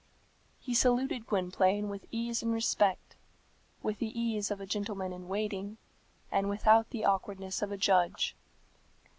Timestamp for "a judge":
7.71-8.35